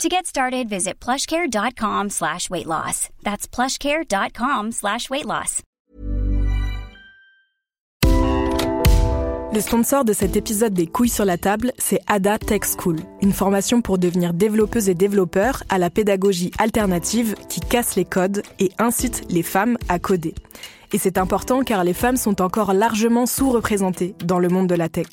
[0.00, 3.08] To get started, visit plushcare.com slash weight loss.
[3.22, 5.62] That's plushcare.com slash weight loss.
[9.54, 13.34] Le sponsor de cet épisode des couilles sur la table, c'est Ada Tech School, une
[13.34, 18.72] formation pour devenir développeuse et développeur à la pédagogie alternative qui casse les codes et
[18.78, 20.34] incite les femmes à coder.
[20.92, 24.88] Et c'est important car les femmes sont encore largement sous-représentées dans le monde de la
[24.88, 25.06] tech.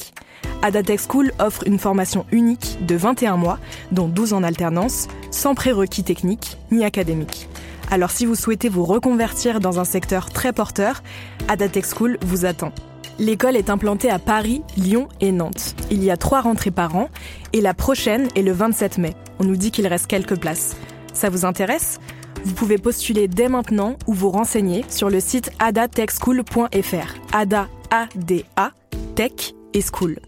[0.61, 3.59] Adatech School offre une formation unique de 21 mois,
[3.91, 7.47] dont 12 en alternance, sans prérequis techniques ni académiques.
[7.91, 11.02] Alors si vous souhaitez vous reconvertir dans un secteur très porteur,
[11.47, 12.73] Adatech School vous attend.
[13.17, 15.75] L'école est implantée à Paris, Lyon et Nantes.
[15.91, 17.09] Il y a trois rentrées par an
[17.52, 19.14] et la prochaine est le 27 mai.
[19.39, 20.75] On nous dit qu'il reste quelques places.
[21.14, 21.99] Ça vous intéresse?
[22.45, 27.16] Vous pouvez postuler dès maintenant ou vous renseigner sur le site adatechschool.fr.
[27.34, 28.72] Ada, A-D-A,
[29.16, 30.20] Tech et School.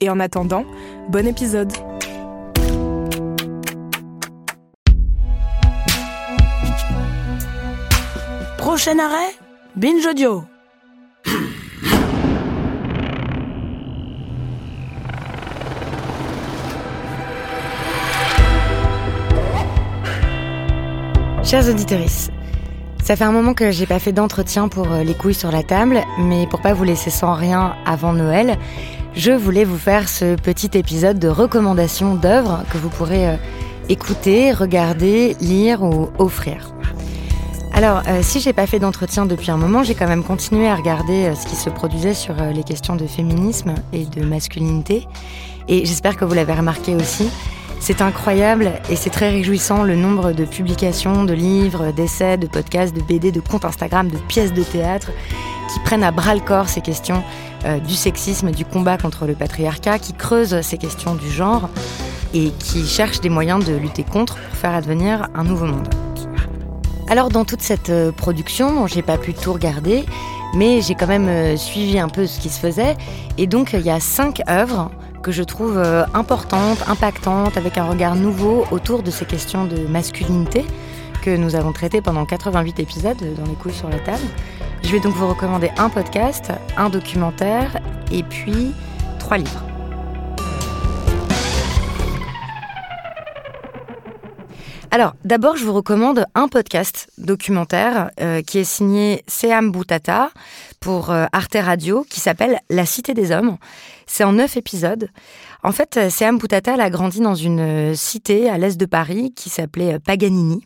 [0.00, 0.64] Et en attendant,
[1.08, 1.72] bon épisode
[8.58, 9.34] Prochain arrêt?
[9.76, 10.44] Binge Audio
[21.44, 22.00] Chers auditeurs,
[23.02, 25.62] ça fait un moment que j'ai pas fait d'entretien pour euh, les couilles sur la
[25.62, 28.56] table, mais pour pas vous laisser sans rien avant Noël,
[29.14, 33.36] je voulais vous faire ce petit épisode de recommandation d'œuvres que vous pourrez euh,
[33.90, 36.74] écouter, regarder, lire ou offrir.
[37.74, 40.74] Alors, euh, si j'ai pas fait d'entretien depuis un moment, j'ai quand même continué à
[40.74, 45.06] regarder ce qui se produisait sur les questions de féminisme et de masculinité.
[45.68, 47.28] Et j'espère que vous l'avez remarqué aussi.
[47.86, 52.96] C'est incroyable et c'est très réjouissant le nombre de publications, de livres, d'essais, de podcasts,
[52.96, 55.10] de BD, de comptes Instagram, de pièces de théâtre
[55.70, 57.22] qui prennent à bras le corps ces questions
[57.66, 61.68] euh, du sexisme, du combat contre le patriarcat, qui creusent ces questions du genre
[62.32, 65.86] et qui cherchent des moyens de lutter contre pour faire advenir un nouveau monde.
[67.10, 70.06] Alors dans toute cette euh, production, j'ai pas pu tout regarder,
[70.56, 72.96] mais j'ai quand même euh, suivi un peu ce qui se faisait
[73.36, 74.90] et donc il y a cinq œuvres
[75.24, 79.86] que je trouve euh, importante, impactante, avec un regard nouveau autour de ces questions de
[79.86, 80.64] masculinité
[81.22, 84.22] que nous avons traitées pendant 88 épisodes dans les couilles sur la table.
[84.82, 87.80] Je vais donc vous recommander un podcast, un documentaire
[88.12, 88.72] et puis
[89.18, 89.73] trois livres.
[94.94, 100.30] Alors, d'abord, je vous recommande un podcast documentaire euh, qui est signé Seam Boutata
[100.78, 103.56] pour euh, Arte Radio qui s'appelle La Cité des Hommes.
[104.06, 105.08] C'est en neuf épisodes.
[105.64, 109.50] En fait, euh, Seam Boutata a grandi dans une cité à l'est de Paris qui
[109.50, 110.64] s'appelait Paganini.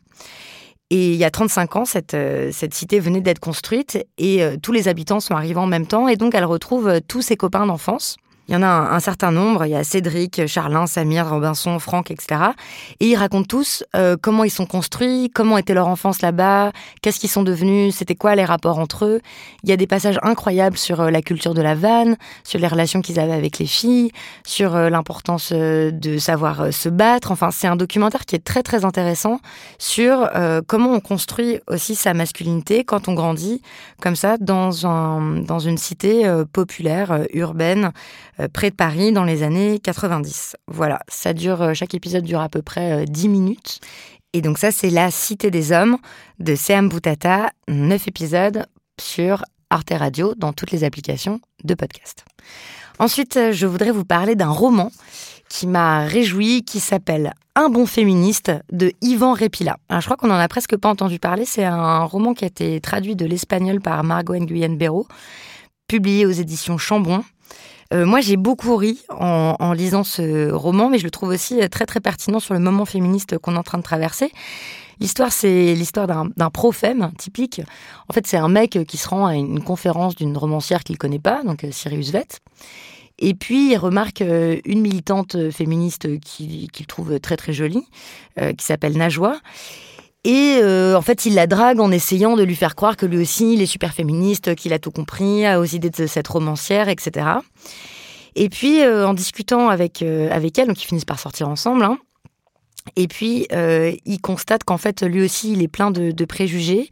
[0.91, 2.15] Et il y a 35 ans, cette,
[2.53, 6.17] cette cité venait d'être construite et tous les habitants sont arrivés en même temps et
[6.17, 8.17] donc elle retrouve tous ses copains d'enfance.
[8.49, 9.67] Il y en a un, certain nombre.
[9.67, 12.41] Il y a Cédric, Charlin, Samir, Robinson, Franck, etc.
[12.99, 16.73] Et ils racontent tous euh, comment ils sont construits, comment était leur enfance là-bas,
[17.03, 19.21] qu'est-ce qu'ils sont devenus, c'était quoi les rapports entre eux.
[19.65, 22.67] Il y a des passages incroyables sur euh, la culture de la vanne, sur les
[22.67, 24.13] relations qu'ils avaient avec les filles,
[24.47, 27.33] sur euh, l'importance de savoir se battre.
[27.33, 29.41] Enfin, c'est un documentaire qui est très très intéressant
[29.79, 30.29] sur
[30.67, 33.63] comment on construit aussi sa masculinité quand on grandit
[34.01, 37.93] comme ça dans un dans une cité populaire urbaine
[38.47, 40.57] près de Paris dans les années 90.
[40.69, 43.81] Voilà, ça dure, euh, chaque épisode dure à peu près 10 euh, minutes.
[44.33, 45.97] Et donc ça, c'est La Cité des Hommes
[46.39, 48.67] de Seam Boutata, 9 épisodes
[49.01, 52.25] sur Arte Radio dans toutes les applications de podcast.
[52.99, 54.91] Ensuite, je voudrais vous parler d'un roman
[55.49, 59.79] qui m'a réjoui, qui s'appelle Un bon féministe de Ivan Repila.
[59.91, 61.45] je crois qu'on en a presque pas entendu parler.
[61.45, 65.07] C'est un roman qui a été traduit de l'espagnol par Margot Nguyen Béraud,
[65.87, 67.25] publié aux éditions Chambon.
[67.95, 71.87] Euh, moi, j'ai beaucoup ri en, lisant ce roman, mais je le trouve aussi très
[71.87, 74.31] très pertinent sur le moment féministe qu'on est en train de traverser.
[75.01, 77.63] L'histoire, c'est l'histoire d'un prophème typique.
[78.09, 81.21] En fait, c'est un mec qui se rend à une conférence d'une romancière qu'il connaît
[81.21, 82.41] pas, donc euh, Sirius Vett.
[83.21, 87.87] Et puis, il remarque euh, une militante féministe qu'il trouve très très jolie,
[88.57, 89.37] qui s'appelle Najwa.
[90.29, 93.17] Et euh, en fait, il la drague en essayant de lui faire croire que lui
[93.17, 97.27] aussi, il est super féministe, qu'il a tout compris, aux idées de cette romancière, etc.
[98.35, 101.83] Et puis, euh, en discutant avec, euh, avec elle, donc ils finissent par sortir ensemble,
[101.83, 101.99] hein,
[102.95, 106.91] et puis il constate qu'en fait, lui aussi, il est plein de, préjugés.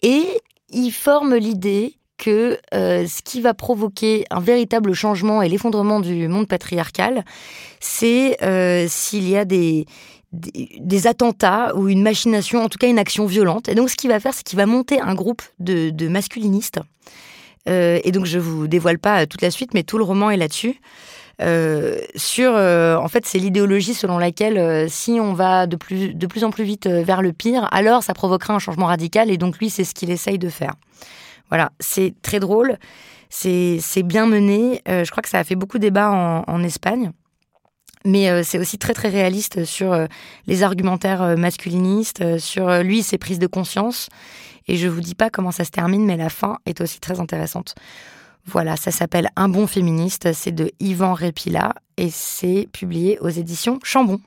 [0.00, 0.24] Et
[0.70, 6.48] il forme l'idée que ce qui va provoquer un véritable changement et l'effondrement du monde
[6.48, 7.24] patriarcal,
[7.80, 8.36] c'est
[8.88, 9.86] s'il y a des,
[10.32, 13.68] des, attentats ou une machination, en tout cas une action violente.
[13.68, 16.80] Et donc ce qu'il va faire, c'est qu'il va monter un groupe de, masculinistes.
[17.68, 20.36] Euh, et donc je vous dévoile pas toute la suite, mais tout le roman est
[20.36, 20.80] là-dessus.
[21.40, 26.14] Euh, sur, euh, en fait, c'est l'idéologie selon laquelle euh, si on va de plus,
[26.14, 29.30] de plus en plus vite vers le pire, alors ça provoquera un changement radical.
[29.30, 30.74] Et donc lui, c'est ce qu'il essaye de faire.
[31.48, 32.78] Voilà, c'est très drôle,
[33.28, 34.80] c'est bien mené.
[34.86, 37.12] je crois que ça a fait beaucoup débat en, en Espagne.
[38.04, 39.96] Mais c'est aussi très très réaliste sur
[40.46, 44.08] les argumentaires masculinistes, sur lui ses prises de conscience.
[44.68, 47.20] Et je vous dis pas comment ça se termine, mais la fin est aussi très
[47.20, 47.74] intéressante.
[48.46, 53.78] Voilà, ça s'appelle Un bon féministe, c'est de Yvan Répila et c'est publié aux éditions
[53.84, 54.20] Chambon.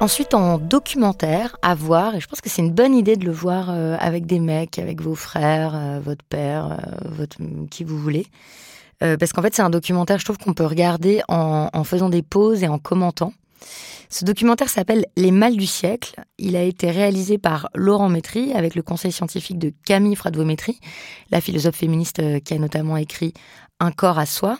[0.00, 3.32] Ensuite, en documentaire, à voir, et je pense que c'est une bonne idée de le
[3.32, 7.36] voir euh, avec des mecs, avec vos frères, euh, votre père, euh, votre,
[7.70, 8.26] qui vous voulez.
[9.00, 12.62] parce qu'en fait, c'est un documentaire, je trouve, qu'on peut regarder en, faisant des pauses
[12.62, 13.34] et en commentant.
[14.12, 16.16] Ce documentaire s'appelle Les Mâles du siècle.
[16.36, 20.80] Il a été réalisé par Laurent Métry avec le conseil scientifique de Camille Fradvo-Métry,
[21.30, 23.32] la philosophe féministe euh, qui a notamment écrit
[23.78, 24.58] Un corps à soi.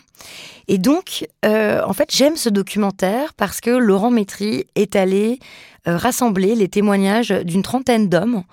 [0.69, 5.39] Et donc, euh, en fait, j'aime ce documentaire parce que Laurent Métry est allé
[5.85, 8.43] euh, rassembler les témoignages d'une trentaine d'hommes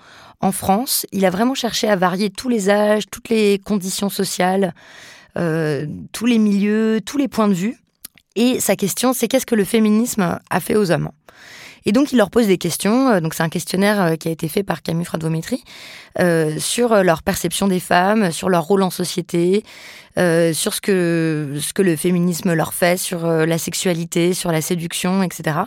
[0.41, 1.05] en France.
[1.13, 4.73] Il a vraiment cherché à varier tous les âges, toutes les conditions sociales,
[5.35, 7.77] tous les milieux, tous les points de vue.
[8.35, 11.09] Et sa question, c'est qu'est-ce que le féminisme a fait aux hommes?
[11.85, 13.09] Et donc, il leur pose des questions.
[13.09, 15.63] Euh, donc, c'est un questionnaire euh, qui a été fait par Camus Fradvométrie
[16.19, 19.63] euh, sur leur perception des femmes, sur leur rôle en société,
[20.17, 25.23] sur ce que, ce que le féminisme leur fait, sur la sexualité, sur la séduction,
[25.23, 25.59] etc.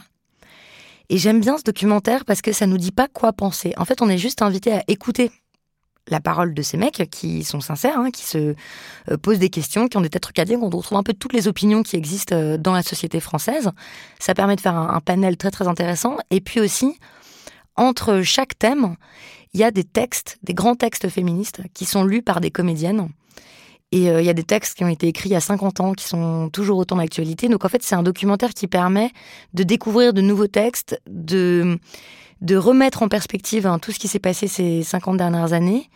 [1.09, 3.73] Et j'aime bien ce documentaire parce que ça nous dit pas quoi penser.
[3.79, 5.31] En fait, on est juste invité à écouter
[6.09, 8.55] la parole de ces mecs qui sont sincères, hein, qui se
[9.11, 11.33] euh, posent des questions, qui ont des têtes à dire, on retrouve un peu toutes
[11.33, 13.71] les opinions qui existent euh, dans la société française.
[14.19, 16.17] Ça permet de faire un, panel très très intéressant.
[16.31, 16.99] Et puis aussi,
[17.77, 18.97] entre chaque thème,
[19.55, 23.09] il y a des textes, des grands textes féministes qui sont lus par des comédiennes.
[23.93, 25.81] Et euh, il y a des textes qui ont été écrits il y a 50
[25.81, 27.49] ans, qui sont toujours autant d'actualité.
[27.49, 29.11] Donc en fait, c'est un documentaire qui permet
[29.55, 31.79] de découvrir de nouveaux textes, de
[32.43, 35.89] de remettre en perspective hein, tout ce qui s'est passé ces 50 dernières années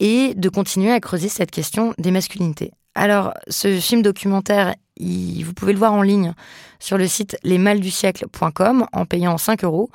[0.00, 2.72] et de continuer à creuser cette question des masculinités.
[2.94, 6.32] Alors, ce film documentaire, vous pouvez le voir en ligne
[6.80, 9.90] sur le site lesmaldusiècle.com en payant 5 euros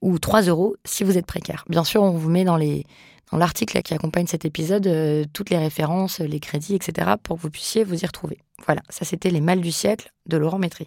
[0.00, 1.64] ou 3 euros si vous êtes précaire.
[1.68, 2.56] Bien sûr, on vous met dans
[3.32, 7.14] l'article qui accompagne cet épisode euh, toutes les références, les crédits, etc.
[7.20, 8.38] pour que vous puissiez vous y retrouver.
[8.66, 10.86] Voilà, ça c'était Les Mâles du siècle de Laurent Métry.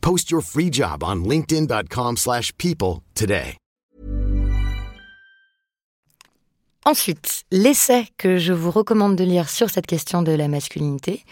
[0.00, 3.56] Post your free job on linkedin.com/people today.
[6.86, 11.24] Ensuite, l'essai que je vous recommande de lire sur cette question de la masculinité,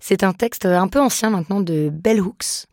[0.00, 2.66] c'est un texte un peu ancien maintenant de Bell Hooks,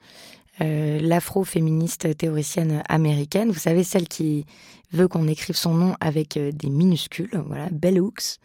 [0.61, 3.51] euh, l'afro-féministe théoricienne américaine.
[3.51, 4.45] Vous savez, celle qui
[4.93, 7.43] veut qu'on écrive son nom avec euh, des minuscules.
[7.47, 8.37] Voilà, Bell Hooks.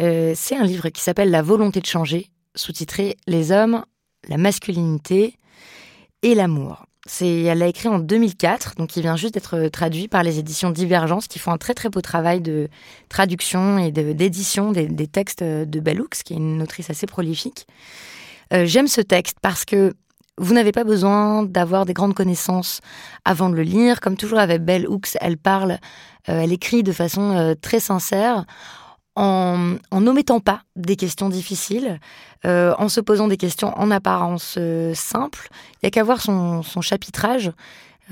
[0.00, 3.84] Euh, c'est un livre qui s'appelle La volonté de changer, sous-titré Les hommes,
[4.28, 5.36] la masculinité
[6.22, 6.86] et l'amour.
[7.06, 10.70] C'est, elle l'a écrit en 2004, donc il vient juste d'être traduit par les éditions
[10.70, 12.68] Divergence, qui font un très très beau travail de
[13.08, 17.66] traduction et d'édition des, textes de Bell Hooks, qui est une autrice assez prolifique.
[18.52, 19.94] Euh, j'aime ce texte parce que
[20.38, 22.80] vous n'avez pas besoin d'avoir des grandes connaissances
[23.24, 24.00] avant de le lire.
[24.00, 25.72] Comme toujours avec Bell Hooks, elle parle,
[26.28, 28.46] euh, elle écrit de façon euh, très sincère
[29.16, 31.98] en n'omettant pas des questions difficiles,
[32.46, 35.48] euh, en se posant des questions en apparence euh, simples.
[35.74, 37.52] Il n'y a qu'à voir son, chapitrage.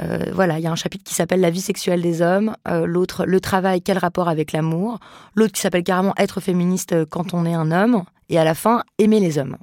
[0.02, 3.24] Euh, voilà, il y a un chapitre qui s'appelle La vie sexuelle des hommes, l'autre
[3.24, 4.98] Le travail, quel rapport avec l'amour,
[5.34, 8.82] l'autre qui s'appelle carrément Être féministe quand on est un homme, et à la fin
[8.98, 9.56] Aimer les hommes.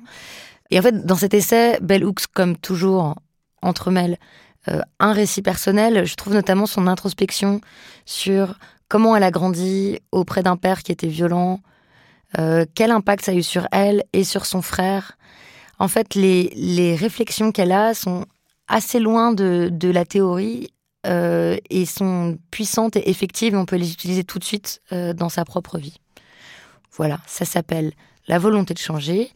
[0.71, 3.15] Et en fait, dans cet essai, Bell Hooks, comme toujours,
[3.61, 4.17] entremêle
[4.67, 6.05] euh, un récit personnel.
[6.05, 7.61] Je trouve notamment son introspection
[8.05, 8.57] sur
[8.87, 11.59] comment elle a grandi auprès d'un père qui était violent,
[12.75, 15.17] quel impact ça a eu sur elle et sur son frère.
[15.79, 18.25] En fait, les, les réflexions qu'elle a sont
[18.67, 20.69] assez loin de, de la théorie
[21.05, 23.55] euh, et sont puissantes et effectives.
[23.55, 25.99] On peut les utiliser tout de suite euh, dans sa propre vie.
[26.91, 27.91] Voilà, ça s'appelle
[28.27, 29.29] La volonté de changer.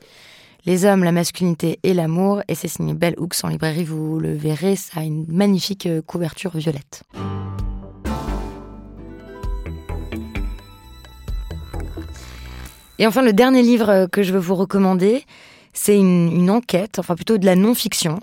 [0.65, 4.33] Les hommes, la masculinité et l'amour, et c'est signé Bell Hooks en librairie, vous le
[4.33, 7.03] verrez, ça a une magnifique euh, couverture violette.
[12.97, 15.23] Et enfin, le dernier livre que je veux vous recommander,
[15.71, 18.19] c'est une, enquête, enfin plutôt de la non-fiction,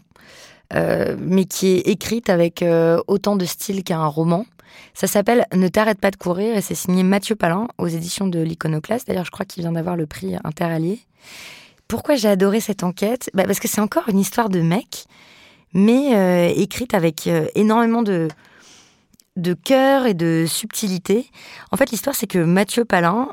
[0.74, 4.44] euh, mais qui est écrite avec euh, autant de style qu'un roman.
[4.92, 8.40] Ça s'appelle Ne t'arrête pas de courir et c'est signé Mathieu Palin aux éditions de
[8.40, 9.08] l'Iconoclaste.
[9.08, 11.00] D'ailleurs, je crois qu'il vient d'avoir le prix Interallié.
[11.88, 15.04] Pourquoi j'ai adoré cette enquête bah Parce que c'est encore une histoire de mec,
[15.72, 18.28] mais euh, écrite avec énormément de,
[19.36, 21.30] de cœur et de subtilité.
[21.70, 23.28] En fait, l'histoire, c'est que Mathieu Palin,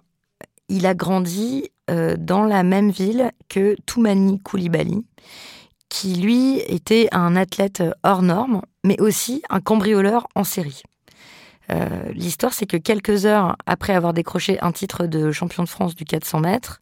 [0.69, 1.69] il a grandi
[2.17, 5.03] dans la même ville que Toumani Koulibaly
[5.93, 10.81] qui lui était un athlète hors norme, mais aussi un cambrioleur en série.
[11.72, 15.93] Euh, l'histoire, c'est que quelques heures après avoir décroché un titre de champion de France
[15.93, 16.81] du 400 mètres,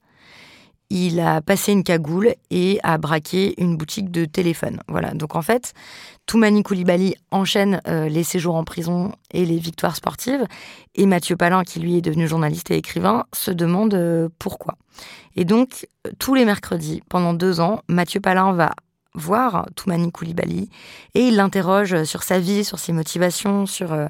[0.91, 4.81] il a passé une cagoule et a braqué une boutique de téléphone.
[4.89, 5.11] Voilà.
[5.13, 5.73] Donc en fait,
[6.25, 10.45] Toumani Koulibaly enchaîne euh, les séjours en prison et les victoires sportives.
[10.95, 14.75] Et Mathieu Palin, qui lui est devenu journaliste et écrivain, se demande euh, pourquoi.
[15.37, 15.87] Et donc,
[16.19, 18.71] tous les mercredis, pendant deux ans, Mathieu Palin va
[19.13, 20.69] voir Toumani Koulibaly
[21.15, 24.07] et il l'interroge sur sa vie, sur ses motivations, sur euh,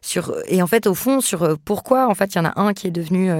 [0.00, 2.72] sur et en fait au fond sur pourquoi en fait il y en a un
[2.72, 3.30] qui est devenu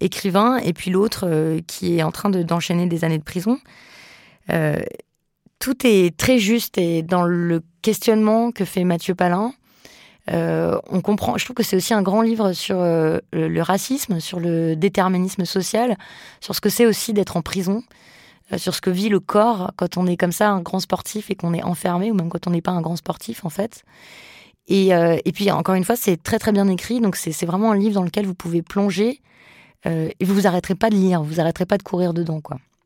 [0.00, 3.58] écrivain et puis l'autre qui est en train d'enchaîner des années de prison.
[5.58, 9.52] tout est très juste et dans le questionnement que fait Mathieu Palin,
[10.28, 11.38] on comprend.
[11.38, 15.96] Je trouve que c'est aussi un grand livre sur le racisme, sur le déterminisme social,
[16.40, 17.82] sur ce que c'est aussi d'être en prison.
[18.52, 21.30] Euh, sur ce que vit le corps quand on est comme ça un grand sportif
[21.30, 23.82] et qu'on est enfermé, ou même quand on n'est pas un grand sportif en fait.
[24.68, 27.72] Et, euh, et puis encore une fois, c'est très très bien écrit, donc c'est vraiment
[27.72, 29.20] un livre dans lequel vous pouvez plonger
[29.86, 32.40] euh, et vous vous arrêterez pas de lire, vous vous arrêterez pas de courir dedans.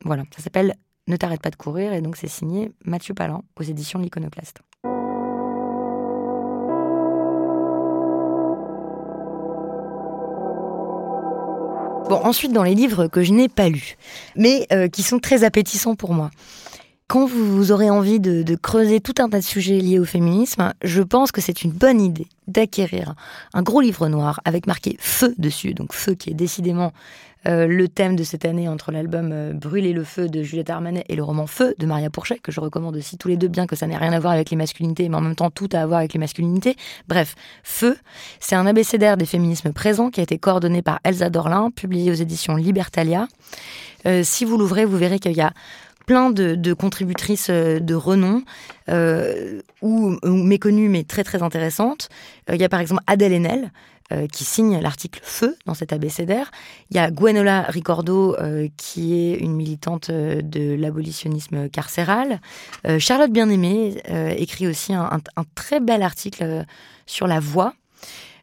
[0.04, 0.74] Voilà, ça s'appelle
[1.08, 4.60] Ne t'arrête pas de courir et donc c'est signé Mathieu Palin aux éditions L'Iconoclaste.
[12.10, 13.96] Bon, ensuite, dans les livres que je n'ai pas lus,
[14.34, 16.32] mais euh, qui sont très appétissants pour moi.
[17.10, 21.02] Quand vous aurez envie de, creuser tout un tas de sujets liés au féminisme, je
[21.02, 23.16] pense que c'est une bonne idée d'acquérir
[23.52, 26.92] un gros livre noir avec marqué Feu dessus, donc Feu qui est décidément
[27.48, 31.04] euh, le thème de cette année entre l'album euh, Brûler le feu de Juliette Armanet
[31.08, 33.66] et le roman Feu de Maria Pourchet, que je recommande aussi tous les deux, bien
[33.66, 35.84] que ça n'ait rien à voir avec les masculinités, mais en même temps tout à
[35.86, 36.76] voir avec les masculinités.
[37.08, 37.96] Bref, Feu,
[38.38, 42.14] c'est un abécédaire des féminismes présents qui a été coordonné par Elsa Dorlin, publié aux
[42.14, 43.26] éditions Libertalia.
[44.06, 45.52] Euh, si vous l'ouvrez, vous verrez qu'il y a
[46.10, 48.42] plein de, contributrices de renom,
[48.88, 52.08] ou, ou, méconnues mais très très intéressantes.
[52.48, 53.70] il y a par exemple Adèle Haenel,
[54.12, 56.50] euh, qui signe l'article Feu dans cet abécédaire.
[56.90, 62.40] Il y a Gwenola Ricordo, euh, qui est une militante euh, de l'abolitionnisme carcéral.
[62.98, 64.02] Charlotte Bien-Aimée
[64.36, 65.20] écrit aussi un,
[65.54, 66.64] très bel article
[67.06, 67.74] sur la voix.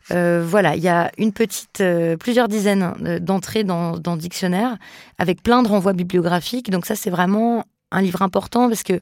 [0.09, 1.83] Voilà, il y a une petite,
[2.19, 4.77] plusieurs dizaines d'entrées dans, dans le dictionnaire
[5.17, 6.69] avec plein de renvois bibliographiques.
[6.69, 8.99] Donc ça, c'est vraiment un livre important parce que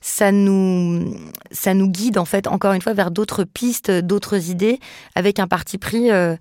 [0.00, 1.16] ça nous,
[1.50, 4.78] ça nous guide en fait encore une fois vers d'autres pistes, d'autres idées,
[5.14, 6.36] avec un parti pris euh,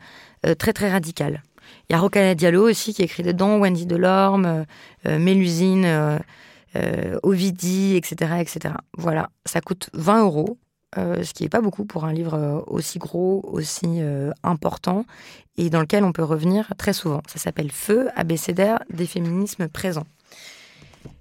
[0.46, 1.42] euh, très très radical.
[1.90, 4.66] Il y a aussi qui écrit dedans, Wendy Delorme,
[5.06, 5.86] euh, Mélusine,
[6.76, 8.76] euh, Ovidie, etc., etc.
[8.98, 10.58] Voilà, ça coûte 20 euros,
[10.96, 14.00] ce qui n'est pas beaucoup pour un livre aussi gros, aussi
[14.44, 15.06] important,
[15.58, 17.22] et dans lequel on peut revenir très souvent.
[17.28, 20.08] Ça s'appelle Feu, abécédaire des féminismes présents.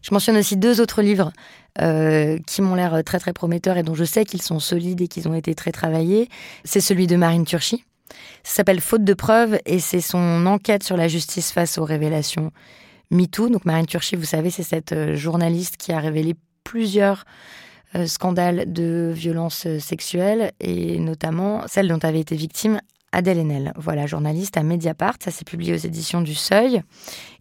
[0.02, 1.33] Je mentionne aussi deux autres livres
[1.81, 5.09] euh, qui m'ont l'air très très prometteurs et dont je sais qu'ils sont solides et
[5.09, 6.28] qu'ils ont été très travaillés.
[6.64, 7.85] C'est celui de Marine Turchi.
[8.43, 12.52] Ça s'appelle Faute de preuves et c'est son enquête sur la justice face aux révélations
[13.11, 13.49] MeToo.
[13.49, 17.25] Donc Marine Turchi, vous savez, c'est cette euh, journaliste qui a révélé plusieurs
[17.96, 22.80] euh, scandales de violences sexuelles et notamment celle dont avait été victime
[23.14, 25.14] Adèle Haenel, voilà, journaliste à Mediapart.
[25.20, 26.82] Ça s'est publié aux éditions du Seuil.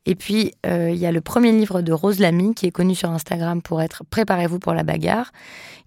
[0.05, 2.93] Et puis, euh, il y a le premier livre de Rose Lamy, qui est connue
[2.93, 5.31] sur Instagram pour être Préparez-vous pour la bagarre,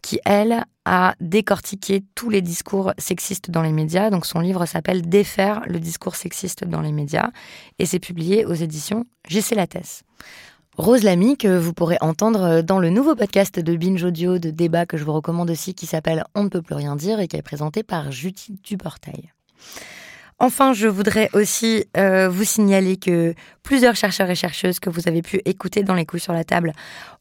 [0.02, 4.10] qui, elle, a décortiqué tous les discours sexistes dans les médias.
[4.10, 7.30] Donc, son livre s'appelle Défaire le discours sexiste dans les médias.
[7.78, 10.02] Et c'est publié aux éditions JC Lattès.
[10.78, 14.84] Rose Lamy, que vous pourrez entendre dans le nouveau podcast de Binge Audio de débat
[14.84, 17.36] que je vous recommande aussi, qui s'appelle On ne peut plus rien dire et qui
[17.36, 19.32] est présenté par Judy Duportail.
[20.38, 25.22] Enfin, je voudrais aussi euh, vous signaler que plusieurs chercheurs et chercheuses que vous avez
[25.22, 26.74] pu écouter dans les coups sur la table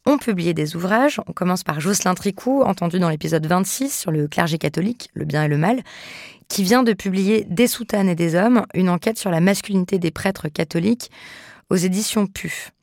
[0.05, 1.21] ont publié des ouvrages.
[1.25, 5.45] On commence par Jocelyn Tricou, entendu dans l'épisode 26 sur le clergé catholique, le bien
[5.45, 5.81] et le mal,
[6.49, 10.11] qui vient de publier Des soutanes et des hommes, une enquête sur la masculinité des
[10.11, 11.09] prêtres catholiques
[11.69, 12.74] aux éditions PUF.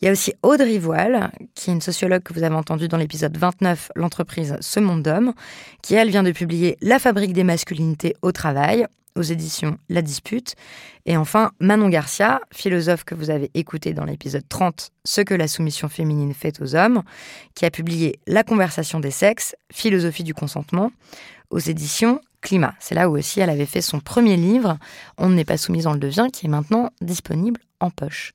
[0.00, 2.96] Il y a aussi Audrey Voile, qui est une sociologue que vous avez entendue dans
[2.96, 5.32] l'épisode 29, l'entreprise Ce Monde d'Hommes,
[5.82, 8.86] qui elle vient de publier La fabrique des masculinités au travail
[9.16, 10.54] aux éditions La Dispute.
[11.04, 15.48] Et enfin, Manon Garcia, philosophe que vous avez écouté dans l'épisode 30, Ce que la
[15.48, 17.02] soumission féminine fait aux hommes,
[17.54, 20.92] qui a publié La conversation des sexes, philosophie du consentement,
[21.50, 22.74] aux éditions Climat.
[22.78, 24.78] C'est là où aussi elle avait fait son premier livre,
[25.16, 28.32] On n'est pas soumise, on le devient, qui est maintenant disponible en poche.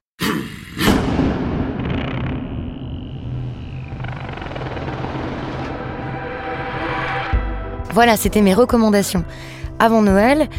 [7.94, 9.24] Voilà, c'était mes recommandations
[9.78, 10.50] avant Noël.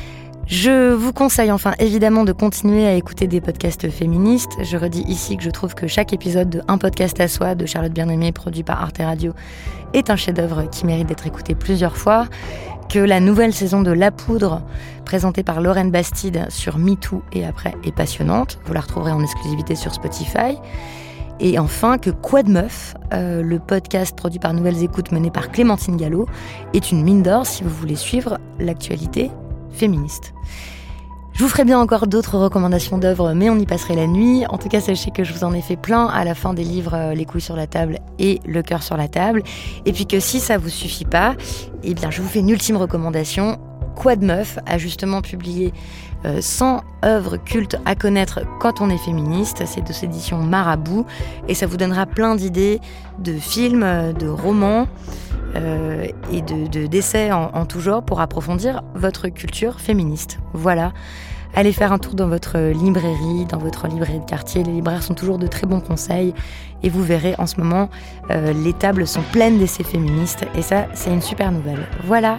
[0.47, 4.53] Je vous conseille enfin évidemment de continuer à écouter des podcasts féministes.
[4.63, 7.67] Je redis ici que je trouve que chaque épisode de Un podcast à soi de
[7.67, 9.33] Charlotte Bien-Aimée produit par Arte Radio
[9.95, 12.29] est un chef-d'œuvre qui mérite d'être écouté plusieurs fois.
[12.89, 14.63] Que la nouvelle saison de La Poudre,
[15.05, 18.61] présentée par Lorraine Bastide sur MeToo et après, est passionnante.
[18.67, 20.57] Vous la retrouverez en exclusivité sur Spotify.
[21.41, 25.97] Et enfin, que Quad Meuf, euh, le podcast produit par Nouvelles Écoutes mené par Clémentine
[25.97, 26.27] Gallo,
[26.73, 29.31] est une mine d'or si vous voulez suivre l'actualité
[29.71, 30.33] féministe.
[31.35, 34.47] Je vous ferai bien encore d'autres recommandations d'œuvres, mais on y passerait la nuit.
[34.49, 36.63] En tout cas, sachez que je vous en ai fait plein à la fin des
[36.63, 39.43] livres euh, Les couilles sur la table et Le cœur sur la table.
[39.85, 41.35] Et puis que si ça vous suffit pas,
[41.83, 43.59] eh bien, je vous fais une ultime recommandation.
[43.95, 45.73] Quad Meuf a justement publié
[46.41, 49.63] 100 euh, œuvres cultes à connaître quand on est féministe.
[49.67, 51.07] C'est de éditions Marabout
[51.49, 52.81] et ça vous donnera plein d'idées
[53.19, 54.87] de films, de romans
[55.57, 60.39] euh, et de d'essais en, tout genre pour approfondir votre culture féministe.
[60.53, 60.93] Voilà.
[61.57, 64.65] Allez faire un tour dans votre librairie, dans votre librairie de quartier.
[64.65, 66.35] Les libraires sont toujours de très bons conseils.
[66.83, 67.89] Et vous verrez, en ce moment,
[68.33, 70.45] euh, les tables sont pleines d'essais féministes.
[70.57, 71.87] Et ça, c'est une super nouvelle.
[72.05, 72.39] Voilà.